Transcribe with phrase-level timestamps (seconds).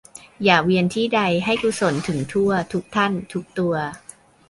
[0.43, 3.73] อย่าเวียนที่ใด ให้กุศลถึงทั่ว ทุกท่าน ทุกตัว